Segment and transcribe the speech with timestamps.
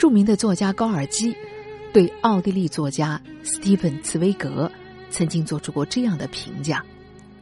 [0.00, 1.36] 著名的作家高尔基
[1.92, 4.72] 对奥地利作家斯蒂芬·茨威格
[5.10, 6.82] 曾经做出过这样的评价，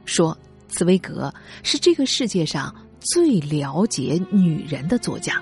[0.04, 0.36] 说
[0.66, 1.32] 茨威格
[1.62, 5.40] 是这个世界上最了解女人的作家。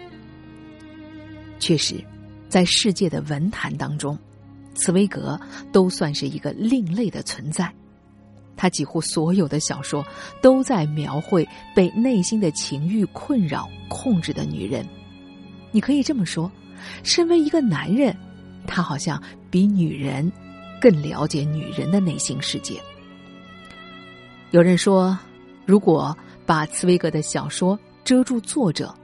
[1.58, 2.04] 确实，
[2.50, 4.18] 在世界的文坛当中，
[4.74, 5.40] 茨威格
[5.72, 7.72] 都算是一个另类的存在。
[8.58, 10.04] 他几乎所有的小说
[10.42, 14.86] 都在描绘被内心的情欲困扰、控制的女人。
[15.70, 16.52] 你可以这么说。
[17.02, 18.16] 身为一个男人，
[18.66, 20.30] 他好像比女人
[20.80, 22.80] 更了解女人的内心世界。
[24.50, 25.18] 有人说，
[25.64, 28.94] 如果把茨威格的小说遮住作者，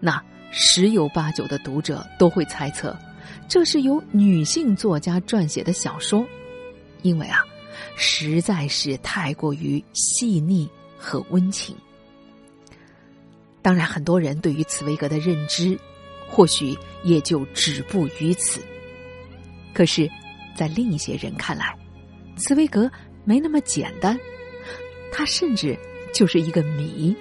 [0.00, 2.96] 那十有八九的读者都会猜测，
[3.48, 6.26] 这是由女性作家撰写的小说，
[7.02, 7.44] 因为啊，
[7.96, 11.76] 实在是太过于细腻和温情。
[13.62, 15.78] 当然，很多人对于茨威格的认知。
[16.30, 18.62] 或许也就止步于此。
[19.74, 20.08] 可是，
[20.54, 21.76] 在另一些人看来，
[22.36, 22.90] 茨威格
[23.24, 24.18] 没那么简单，
[25.12, 25.76] 他甚至
[26.14, 27.14] 就是一个谜。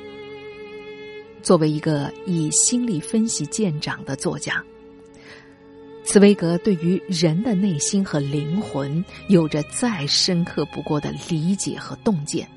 [1.41, 4.63] 作为一个以心理分析见长的作家，
[6.03, 12.47] 茨威格对于人的内心和灵魂有着再深刻不过的理解和洞见。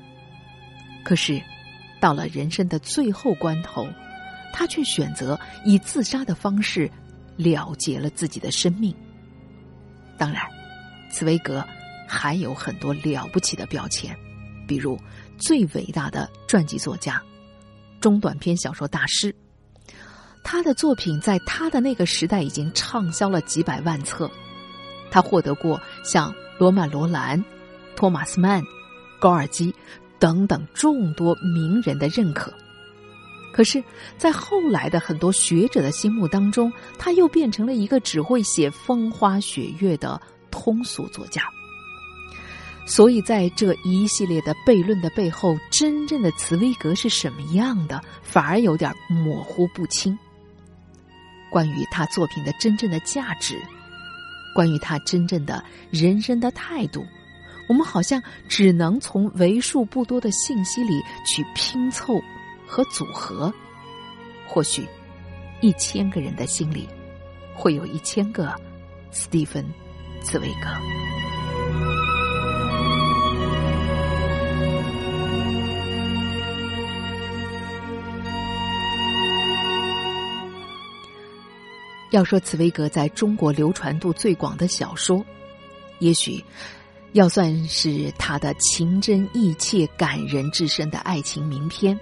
[1.03, 1.41] 可是，
[1.99, 3.87] 到了人生的最后关头。
[4.53, 6.89] 他却选择以自杀的方式
[7.35, 8.95] 了结了自己的生命。
[10.17, 10.41] 当然，
[11.11, 11.65] 茨威格
[12.07, 14.15] 还有很多了不起的标签，
[14.67, 14.97] 比如
[15.37, 17.21] 最伟大的传记作家、
[17.99, 19.35] 中短篇小说大师。
[20.43, 24.29] 他的作品在他的那个时代已经畅销了几百万册。
[25.09, 27.43] 他获得过像罗曼·罗兰、
[27.95, 28.61] 托马斯·曼、
[29.19, 29.73] 高尔基
[30.19, 32.53] 等等众多名人的认可。
[33.53, 33.81] 可是，
[34.17, 41.43] 在后来的很多学者的心目当中，他又变成了一个只会写风花雪月的通俗作家。
[42.83, 50.17] 所以，在这一系列的悖论的背后，真正的茨威格是什么样的，反而有点模糊不清。
[51.51, 53.61] 关于他作品的真正的价值，
[54.55, 57.05] 关于他真正的人生的态度，
[57.69, 58.19] 我们好像
[58.49, 62.19] 只能从为数不多的信息里去拼凑。
[62.73, 63.53] 和组合，
[64.47, 64.87] 或许
[65.61, 66.89] 一千个人的心里
[67.53, 68.51] 会有一千个
[69.11, 69.63] 斯蒂芬·
[70.25, 70.67] 茨威格。
[82.09, 85.23] 要说茨威格在中国流传度最广的小说，
[85.99, 86.43] 也许
[87.11, 91.95] 要算是他的情真意切、感人至深的爱情名篇。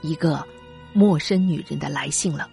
[0.00, 0.46] 一个
[0.92, 2.48] 陌生女人的来信了。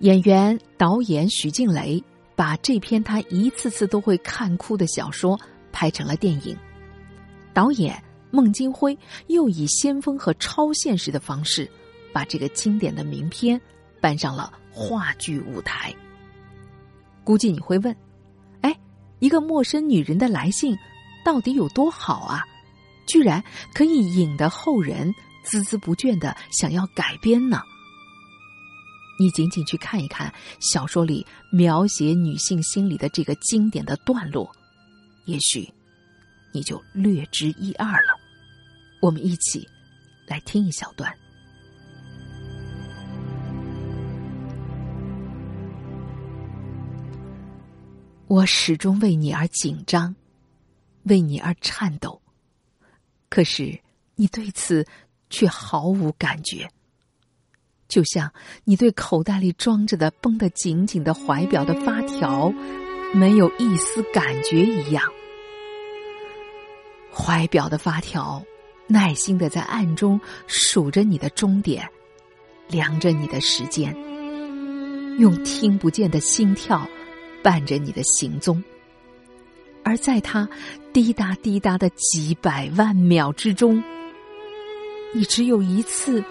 [0.00, 2.02] 演员、导演许静蕾
[2.34, 5.38] 把这篇他一次次都会看哭的小说
[5.70, 6.56] 拍成了电影。
[7.54, 8.98] 导演孟京辉
[9.28, 11.70] 又以先锋和超现实的方式，
[12.12, 13.60] 把这个经典的名篇
[14.00, 15.94] 搬上了话剧舞台。
[17.22, 17.94] 估计你会问：
[18.62, 18.76] 哎，
[19.20, 20.76] 一个陌生女人的来信
[21.24, 22.42] 到底有多好啊？
[23.06, 23.42] 居然
[23.72, 25.14] 可以引得后人。
[25.44, 27.60] 孜孜不倦的想要改编呢？
[29.18, 34.50] 你仅仅去看一看小说里描写女性心理的这个经典的段落，
[35.26, 35.70] 也许
[36.52, 38.18] 你就略知一二了。
[39.00, 39.68] 我们一起
[40.26, 41.14] 来听一小段。
[48.26, 50.12] 我始终为你而紧张，
[51.04, 52.20] 为你而颤抖。
[53.28, 53.78] 可是
[54.16, 54.84] 你对此。
[55.32, 56.68] 却毫无感觉，
[57.88, 58.30] 就像
[58.64, 62.52] 你对口袋里装着的绷得紧紧的怀表的发条
[63.14, 65.02] 没有一丝感觉一样。
[67.10, 68.44] 怀表的发条
[68.86, 71.88] 耐心的在暗中数着你的终点，
[72.68, 73.96] 量着你的时间，
[75.18, 76.86] 用听不见的心跳
[77.42, 78.62] 伴着你的行踪，
[79.82, 80.46] 而在它
[80.92, 83.82] 滴答滴答的几百万秒之中。
[85.14, 86.24] 你只有一次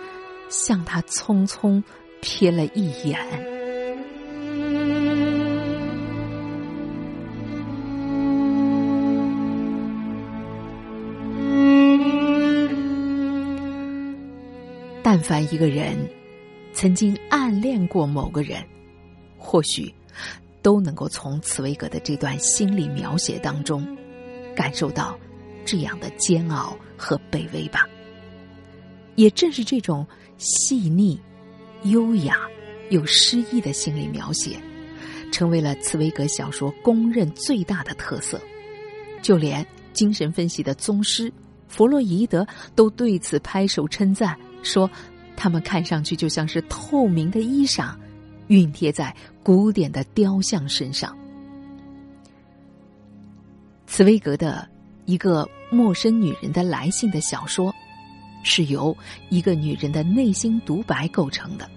[0.49, 1.81] 向他匆匆
[2.21, 3.17] 瞥了一眼，
[15.03, 15.95] 但凡一个人
[16.73, 18.63] 曾经暗恋过某个人，
[19.37, 19.93] 或许
[20.63, 23.85] 都能够从茨威格的这段心理描写当中
[24.55, 25.17] 感受到
[25.65, 27.87] 这样的煎熬和卑微吧。
[29.15, 30.05] 也正是这种
[30.37, 31.19] 细腻、
[31.83, 32.37] 优雅
[32.89, 34.59] 又诗意的心理描写，
[35.31, 38.41] 成为了茨威格小说公认最大的特色。
[39.21, 41.31] 就连精神分析的宗师
[41.67, 44.89] 弗洛伊德都对此拍手称赞，说
[45.35, 47.95] 他们看上去就像是透明的衣裳，
[48.47, 51.15] 熨贴在古典的雕像身上。
[53.85, 54.67] 茨威格的
[55.05, 57.73] 一个陌生女人的来信的小说，
[58.43, 58.95] 是由
[59.29, 61.69] 一个女人的内心独白构成的。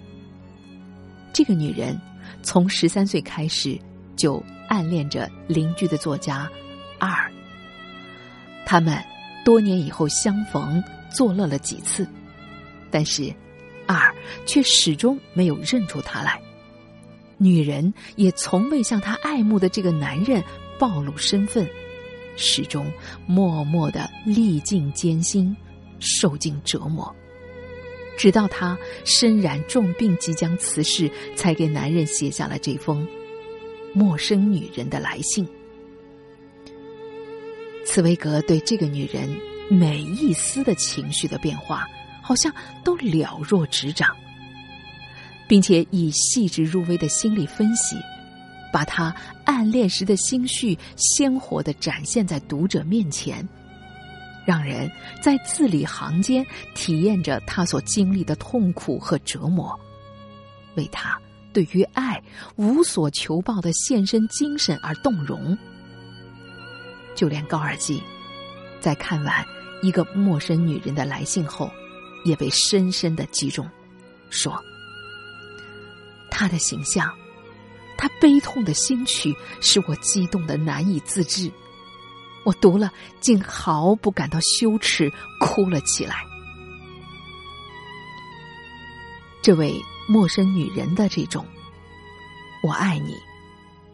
[1.32, 2.00] 这个女人
[2.42, 3.78] 从十三岁开始
[4.16, 6.48] 就暗恋着邻居的作家
[6.98, 7.10] 二。
[8.64, 8.98] 他们
[9.44, 12.08] 多年以后相逢，作乐了几次，
[12.90, 13.34] 但是
[13.86, 14.14] 二
[14.46, 16.40] 却始终没有认出他来。
[17.36, 20.42] 女人也从未向她爱慕的这个男人
[20.78, 21.68] 暴露身份。
[22.36, 22.90] 始终
[23.26, 25.56] 默默的历尽艰辛，
[26.04, 27.12] 受尽折磨，
[28.18, 33.06] 直到他身染重病，即将辞世，才给男人写下了这封
[33.94, 35.48] 陌生女人的来信。
[37.86, 39.28] 茨威格对这个女人
[39.70, 41.86] 每一丝的情绪的变化，
[42.22, 42.52] 好像
[42.84, 44.14] 都了若指掌，
[45.48, 47.96] 并且以细致入微的心理分析。
[48.72, 49.14] 把他
[49.44, 53.48] 暗恋时的心绪鲜活的展现在读者面前，
[54.46, 54.90] 让人
[55.22, 56.44] 在字里行间
[56.74, 59.78] 体验着他所经历的痛苦和折磨，
[60.76, 61.20] 为他
[61.52, 62.22] 对于爱
[62.56, 65.56] 无所求报的献身精神而动容。
[67.14, 68.02] 就连高尔基，
[68.80, 69.44] 在看完
[69.82, 71.70] 一个陌生女人的来信后，
[72.24, 73.68] 也被深深的击中，
[74.30, 74.60] 说
[76.30, 77.12] ：“他的形象。”
[77.96, 81.50] 他悲痛的心曲使我激动的难以自制，
[82.44, 85.10] 我读了竟毫不感到羞耻，
[85.40, 86.24] 哭了起来。
[89.42, 89.74] 这位
[90.08, 91.46] 陌生女人的这种
[92.62, 93.14] “我爱你”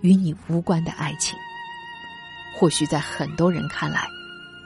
[0.00, 1.38] 与你无关的爱情，
[2.56, 4.08] 或许在很多人看来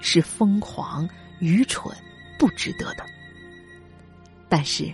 [0.01, 1.09] 是疯狂、
[1.41, 1.95] 愚蠢、
[2.39, 3.05] 不值得的，
[4.49, 4.93] 但是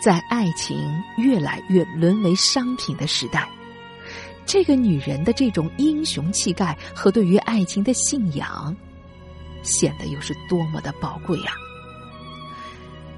[0.00, 3.48] 在爱情越来越沦为商品的时代。
[4.46, 8.76] 这个女人的这种英雄气概和对于爱情的信仰，
[9.62, 11.54] 显得又是多么的宝贵啊！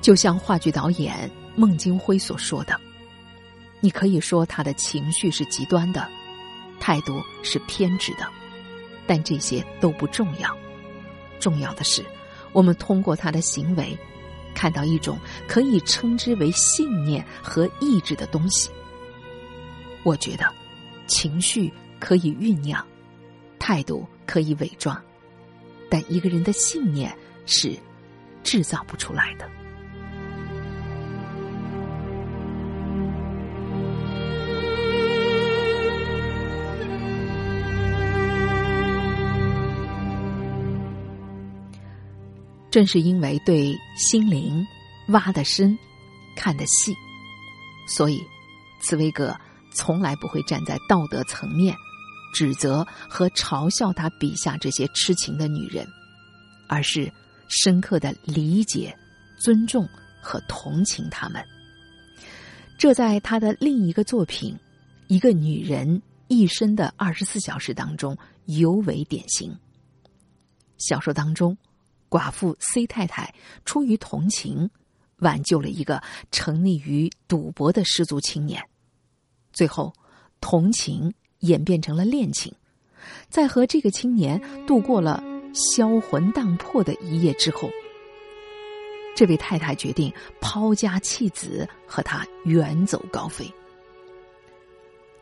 [0.00, 2.80] 就像话剧导演孟京辉所说的
[3.80, 6.08] ：“你可以说他的情绪是极端的，
[6.78, 8.26] 态度是偏执的，
[9.06, 10.56] 但这些都不重要。
[11.40, 12.04] 重要的是，
[12.52, 13.98] 我们通过他的行为，
[14.54, 15.18] 看到一种
[15.48, 18.70] 可以称之为信念和意志的东西。
[20.04, 20.46] 我觉得。”
[21.06, 22.84] 情绪可以酝酿，
[23.58, 25.00] 态度可以伪装，
[25.88, 27.16] 但一个人的信念
[27.46, 27.76] 是
[28.42, 29.48] 制造不出来的。
[42.70, 44.62] 正是因为对心灵
[45.08, 45.78] 挖的深、
[46.36, 46.94] 看得细，
[47.88, 48.22] 所以
[48.80, 49.34] 茨威格。
[49.76, 51.76] 从来不会站在道德层面
[52.34, 55.86] 指责和嘲笑他笔下这些痴情的女人，
[56.66, 57.12] 而是
[57.48, 58.96] 深刻的理解、
[59.38, 59.88] 尊重
[60.20, 61.44] 和同情他们。
[62.78, 64.54] 这在他的另一个作品
[65.06, 68.16] 《一个女人一生的二十四小时》当中
[68.46, 69.56] 尤为典型。
[70.76, 71.56] 小说当中，
[72.10, 74.68] 寡妇 C 太太出于同情，
[75.20, 78.62] 挽救了一个沉溺于赌博的失足青年。
[79.56, 79.90] 最后，
[80.38, 82.52] 同情演变成了恋情，
[83.30, 87.70] 在和这个青年度过了销魂荡魄的一夜之后，
[89.16, 93.50] 这位太太决定抛家弃子，和他远走高飞。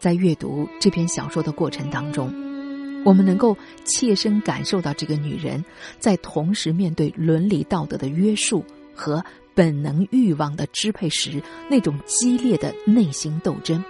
[0.01, 2.27] 在阅读这篇小说的过程当中，
[3.05, 5.65] 我们能够切身感受到这个女人
[6.01, 9.25] 在同时面对伦理道德的约束和
[9.55, 13.81] 本能欲望的支配时那种激烈的内心斗争。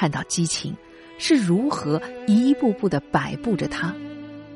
[0.00, 0.74] 看到激情
[1.18, 3.94] 是如何一步步的摆布着他，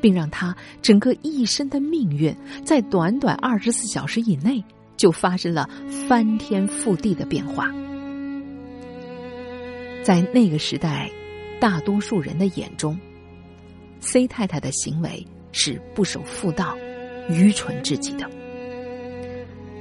[0.00, 2.34] 并让他整个一生的命运
[2.64, 4.64] 在短短二十四小时以内
[4.96, 5.68] 就发生了
[6.08, 7.70] 翻天覆地的变化。
[10.02, 11.10] 在那个时代，
[11.60, 12.98] 大多数人的眼中
[14.00, 16.74] ，C 太太的行为是不守妇道、
[17.28, 18.26] 愚蠢至极的。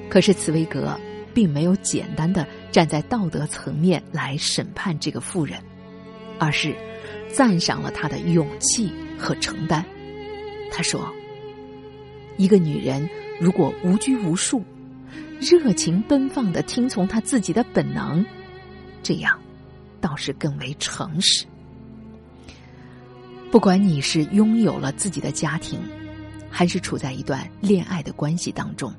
[0.10, 1.00] 可是茨威格。
[1.36, 5.62] 并没有简单的站在道德层面来审判这个妇人，
[6.40, 6.76] 而是
[7.32, 9.86] 赞赏了她的勇气和承担。
[10.72, 11.14] 他说
[12.36, 13.08] ：“一个女人
[13.40, 14.64] 如果无拘无束、
[15.40, 18.26] 热情奔放的听从她自己的本能，
[19.04, 19.40] 这样
[20.02, 21.46] 倒是更为诚实。
[23.52, 25.80] 不管你是拥有了自己的家庭，
[26.50, 28.92] 还是处在一段恋爱的关系当中，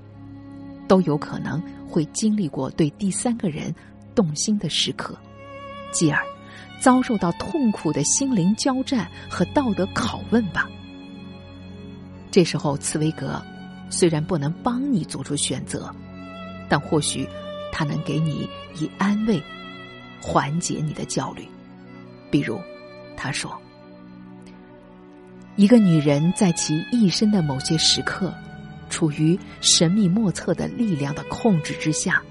[0.86, 3.74] 都有可能会经历过对第三个人
[4.14, 5.16] 动心的时刻，
[5.92, 6.22] 继而
[6.80, 10.68] 遭受到痛苦的心灵交战和道德拷问吧。
[12.30, 13.40] 这时候，茨威格
[13.90, 15.94] 虽然不能帮你做出选择，
[16.68, 17.28] 但或许
[17.70, 18.48] 他能给你
[18.78, 19.40] 以安慰，
[20.20, 21.46] 缓解你的焦虑。
[22.30, 22.58] 比如，
[23.16, 23.56] 他说。
[25.56, 28.34] 一个女人在其一生的某些时刻，
[29.04, 32.22] 处于神秘莫测的力量的控制之下，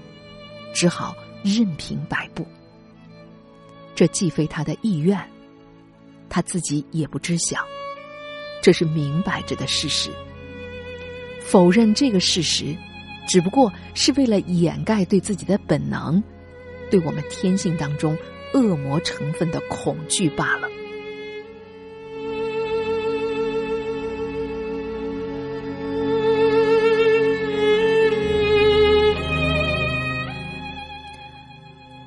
[0.72, 1.14] 只好
[1.44, 2.44] 任凭摆布。
[3.94, 5.16] 这既非他的意愿，
[6.28, 7.64] 他自己也不知晓，
[8.60, 10.10] 这是明摆着的事实。
[11.40, 12.76] 否认这个事实，
[13.28, 16.20] 只不过是为了掩盖对自己的本能，
[16.90, 18.18] 对我们天性当中
[18.52, 20.68] 恶魔成分的恐惧罢了。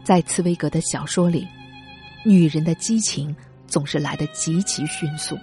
[0.08, 1.46] 在茨威格的小说里，
[2.24, 3.36] 女人的激情
[3.68, 5.38] 总是来得极其迅速。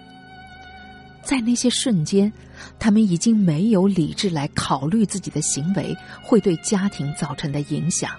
[1.22, 2.32] 在那些瞬间，
[2.78, 8.12] 他们已经没有理智来考虑自己的行为会对家庭造成的影响，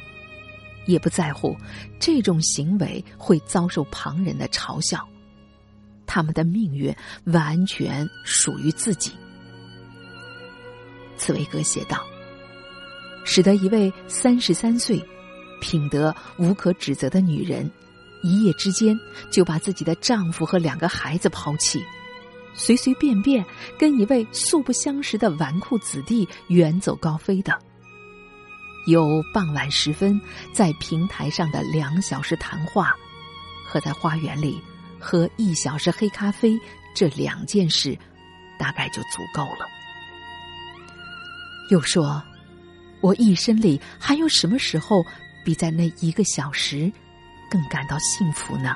[0.85, 1.57] 也不在乎
[1.99, 5.03] 这种行为会遭受旁人的嘲笑。
[6.05, 9.11] 他们的命运完全属于自己。
[11.17, 12.05] 茨威格写道
[13.25, 15.03] ：“使得一位三十三岁。”
[15.59, 17.69] 品德无可指责的女人，
[18.24, 18.97] 一夜之间
[19.31, 21.83] 就把自己的丈夫和两个孩子抛弃，
[22.53, 23.43] 随随便便
[23.77, 27.57] 跟一位素不相识的纨绔子弟远走高飞的。
[28.88, 30.19] 有傍晚时分
[30.53, 32.95] 在平台上的两小时谈话，
[33.67, 34.62] 和在花园里
[35.00, 36.55] 喝一小时黑咖啡，
[36.93, 37.97] 这两件事
[38.59, 39.65] 大概就足够了。
[41.71, 42.21] 又说，
[43.01, 45.03] 我一生里还有什么时候？
[45.45, 46.91] 比在那一个小时
[47.49, 48.73] 更感到幸福呢。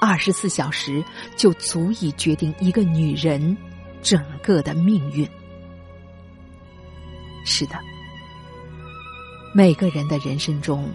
[0.00, 1.04] 二十四小时
[1.36, 3.56] 就足以决定一个女人
[4.02, 5.28] 整个的命运。
[7.44, 7.78] 是的，
[9.54, 10.90] 每个人的人生中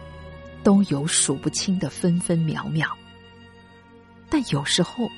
[0.63, 2.89] 都有数不清的分分秒秒，
[4.29, 5.10] 但有时候，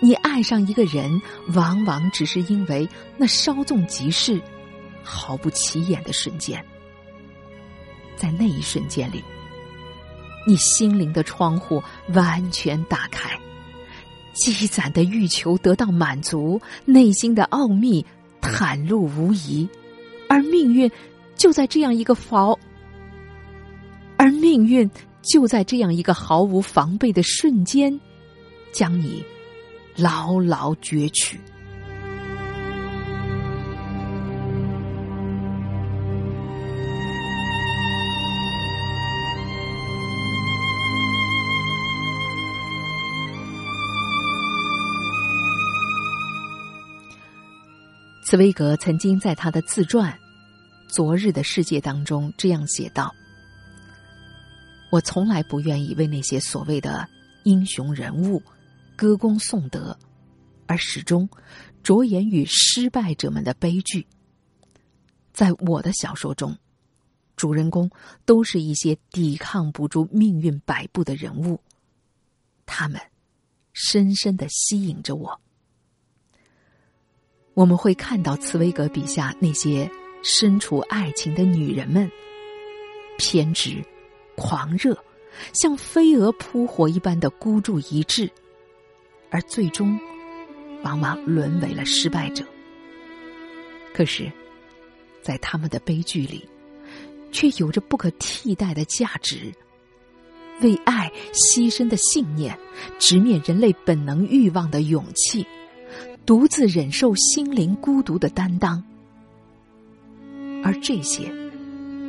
[0.00, 1.20] 你爱上一个人，
[1.54, 4.40] 往往只是因为那稍纵即逝、
[5.02, 6.64] 毫不起眼的瞬间。
[8.20, 9.24] 在那一瞬间里，
[10.46, 13.30] 你心灵的窗户完全打开，
[14.34, 18.04] 积攒的欲求得到满足，内心的奥秘
[18.42, 19.66] 袒露无遗，
[20.28, 20.90] 而命运
[21.34, 22.58] 就在这样一个毫，
[24.18, 24.88] 而命运
[25.22, 27.98] 就在这样一个毫无防备的瞬间，
[28.70, 29.24] 将你
[29.96, 31.40] 牢牢攫取。
[48.30, 50.16] 茨威格曾经在他的自传
[50.94, 53.12] 《昨日的世界》当中这样写道
[54.92, 57.08] ：“我从来不愿意为那些所谓的
[57.42, 58.40] 英雄人物
[58.94, 59.98] 歌功颂德，
[60.68, 61.28] 而始终
[61.82, 64.06] 着眼于失败者们的悲剧。
[65.32, 66.56] 在我的小说中，
[67.34, 67.90] 主人公
[68.24, 71.60] 都是一些抵抗不住命运摆布的人物，
[72.64, 73.00] 他们
[73.72, 75.40] 深深的吸引着我。”
[77.60, 79.86] 我们会看到茨威格笔下那些
[80.22, 82.10] 身处爱情的女人们，
[83.18, 83.84] 偏执、
[84.34, 84.96] 狂热，
[85.52, 88.30] 像飞蛾扑火一般的孤注一掷，
[89.28, 90.00] 而最终
[90.84, 92.42] 往往沦为了失败者。
[93.92, 94.32] 可是，
[95.20, 96.48] 在他们的悲剧里，
[97.30, 99.52] 却有着不可替代的价值，
[100.62, 102.58] 为爱牺牲的信念，
[102.98, 105.46] 直面人类本能欲望的勇气。
[106.30, 108.80] 独自忍受心灵孤独的担当，
[110.62, 111.28] 而这些，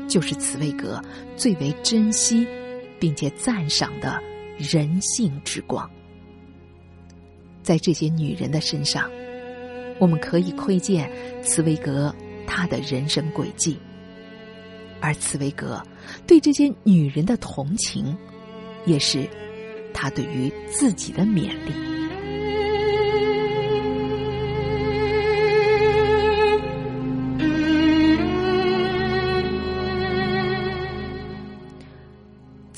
[0.08, 1.04] 就是茨威格
[1.36, 2.46] 最为珍惜
[3.00, 4.22] 并且赞赏的
[4.60, 5.90] 人性之光。
[7.64, 9.10] 在这些女人的身上，
[9.98, 11.12] 我们可以窥见
[11.42, 12.14] 茨威格
[12.46, 13.76] 他的人生轨迹，
[15.00, 15.82] 而茨威格
[16.28, 18.16] 对这些女人的同情，
[18.86, 19.28] 也是
[19.96, 22.01] 他对于自己的勉励。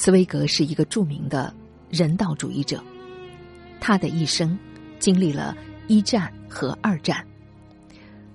[0.03, 1.53] 茨威格是一个著名的
[1.89, 2.83] 人道主义者，
[3.79, 4.59] 他的一生
[4.99, 5.55] 经历了
[5.87, 7.25] 一战和二战，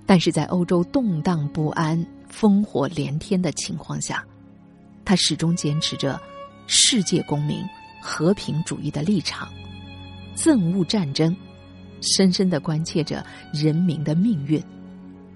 [0.03, 4.25] 但是在欧洲动荡不安、烽火连天的情况下，
[5.05, 6.19] 他始终坚持着
[6.65, 7.63] 世界公民、
[8.01, 9.47] 和平主义的立场，
[10.35, 11.37] 憎恶战争，
[12.01, 13.23] 深深的关切着
[13.53, 14.59] 人民的命运，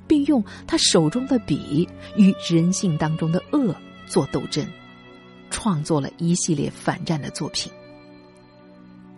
[0.08, 1.88] 并用他手中的笔
[2.18, 3.76] 与人性当中的恶
[4.08, 4.66] 做斗争。
[5.54, 7.72] 创作了一系列反战的作品。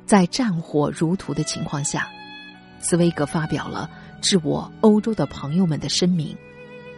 [0.06, 2.08] 在战火如荼的情况下，
[2.82, 3.90] 茨威格发表了
[4.22, 6.36] 致我欧洲的朋友们的声明，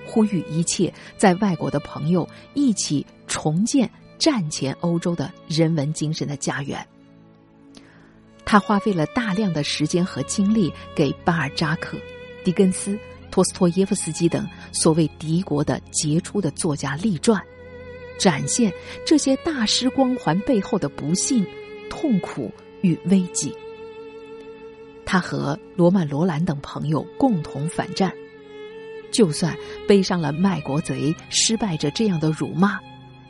[0.06, 6.86] 呼吁一切在外国的朋友一起重建战前欧洲的人文精神的家园。
[8.44, 11.98] 他花费了大量的时间和精力给巴尔扎克、
[12.44, 12.98] 狄更斯、
[13.30, 17.42] 托斯托耶夫斯基等所谓敌国的杰出的作家立传。
[18.18, 18.72] 展现
[19.06, 21.46] 这些大师光环背后的不幸、
[21.90, 23.54] 痛苦与危机。
[25.06, 28.12] 他和罗曼·罗兰等朋友共同反战，
[29.12, 29.56] 就算
[29.88, 32.80] 背上了卖国贼、失败者这样的辱骂，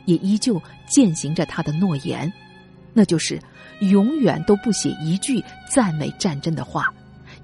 [0.04, 2.32] 也依旧践行着他的诺言，
[2.92, 3.40] 那就是
[3.80, 5.40] 永远都不写一句
[5.70, 6.92] 赞美战争的话，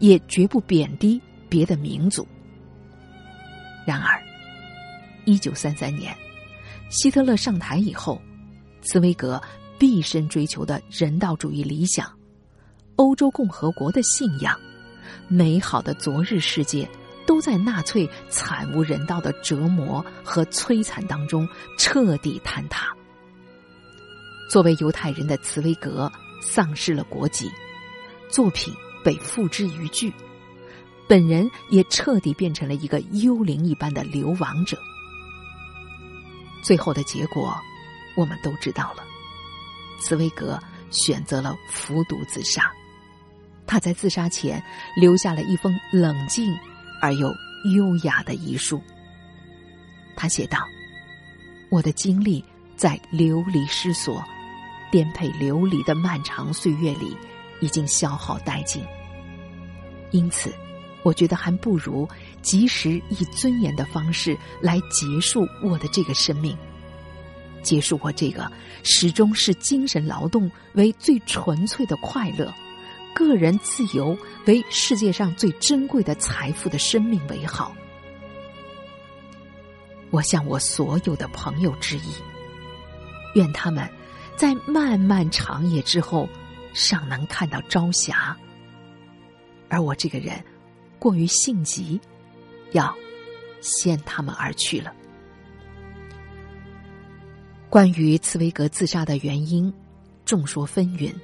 [0.00, 2.26] 也绝不贬低别的民族。
[3.86, 4.20] 然而，
[5.26, 6.12] 一九三三年。
[6.90, 8.20] 希特勒上台以后，
[8.82, 9.40] 茨威格
[9.78, 12.10] 毕生追求的人道主义理想、
[12.96, 14.58] 欧洲共和国的信仰、
[15.26, 16.88] 美好的昨日世界，
[17.26, 22.86] 都在纳粹惨无人道的折磨和摧残当中彻底坍塌。
[24.48, 26.10] 作为犹太人的茨威格
[26.40, 27.50] 丧失了国籍，
[28.28, 28.72] 作品
[29.02, 30.12] 被付之一炬，
[31.08, 34.78] 本人也彻底变成了一个幽灵一般的流亡者。
[36.64, 37.56] 最后的结果，
[38.16, 39.04] 我们都知道了。
[40.00, 40.58] 茨威格
[40.90, 42.72] 选择了服毒自杀。
[43.66, 44.62] 他在自杀前
[44.96, 46.54] 留下了一封冷静
[47.00, 47.28] 而又
[47.76, 48.82] 优雅的遗书。
[50.16, 50.58] 他写道
[51.70, 52.44] ：“我的精力
[52.76, 54.22] 在流离失所、
[54.90, 57.16] 颠沛流离的漫长岁月里
[57.60, 58.84] 已经消耗殆尽。
[60.10, 60.54] 因此，
[61.04, 62.08] 我觉得还不如……”
[62.42, 66.54] 及时以尊严的方式来结束我的这个生命，
[67.62, 72.52] 结束我这个始终是精神劳动为最纯粹的快乐，
[73.14, 74.14] 个人自由
[74.44, 77.74] 为世界上最珍贵的财富的生命为好。
[80.10, 82.12] 我向我所有的朋友致意，
[83.34, 83.88] 愿他们
[84.36, 86.28] 在漫漫长夜之后
[86.74, 88.36] 尚能看到朝霞，
[89.70, 90.44] 而我这个人
[91.04, 92.00] 过于性急。
[92.72, 92.96] 要
[93.60, 94.90] 先他们而去了。
[97.68, 99.70] 关于茨威格自杀的原因，
[100.24, 101.14] 众说纷纭。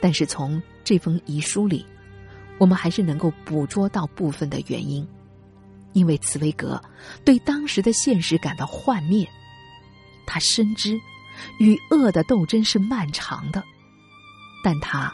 [0.00, 1.86] 但是从这封遗书里，
[2.58, 5.06] 我们还是能够捕捉到部分的原因。
[5.92, 6.82] 因为茨威格
[7.24, 9.26] 对当时的现实感到幻灭，
[10.26, 11.00] 他深知
[11.60, 13.62] 与恶的斗争是漫长的，
[14.62, 15.10] 但他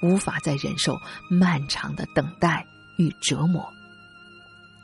[0.00, 0.96] 无法再忍受
[1.28, 2.64] 漫长的等待
[2.98, 3.66] 与折磨。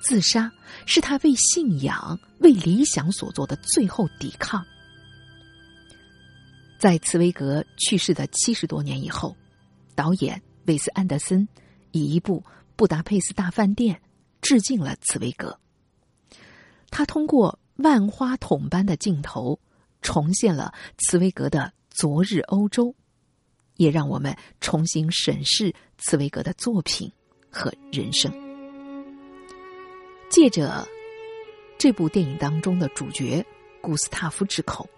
[0.02, 0.50] 自杀
[0.86, 4.64] 是他为信仰、为理想所做的最后抵抗。
[6.78, 9.36] 在茨威格去世的七十多年以后，
[9.94, 11.46] 导演韦斯安德森
[11.92, 12.40] 以一部
[12.76, 13.96] 《布达佩斯大饭店》
[14.40, 15.58] 致敬了茨威格。
[16.90, 19.60] 他通过万花筒般的镜头，
[20.00, 22.94] 重现了茨威格的昨日欧洲，
[23.76, 27.12] 也让我们重新审视茨威格的作品
[27.50, 28.32] 和人生。
[30.28, 30.86] 借着
[31.76, 33.44] 这部电影当中的主角
[33.80, 34.88] 古斯塔夫之口，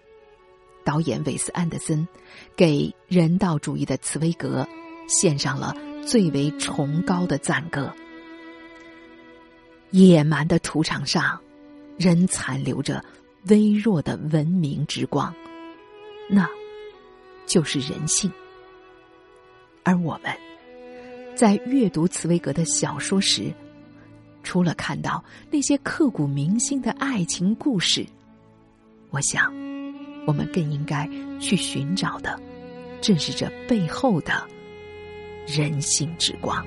[0.85, 2.07] 导演韦斯安德森
[2.55, 4.67] 给人道主义的茨威格
[5.09, 5.75] 献上了
[6.07, 7.93] 最为崇高的赞歌。
[9.91, 11.41] 野蛮的土场上，
[11.99, 13.05] 仍残留着
[13.49, 15.35] 微弱的文明之光，
[16.29, 16.49] 那
[17.47, 18.31] 就是人性。
[19.83, 20.33] 而我们
[21.35, 23.53] 在阅读茨威格的小说时，
[24.43, 28.07] 除了看到那些刻骨铭心的爱情故事，
[29.11, 29.53] 我想，
[30.27, 31.09] 我们更应该
[31.41, 32.39] 去寻找的，
[33.01, 34.47] 正是这背后的
[35.47, 36.65] 人性之光。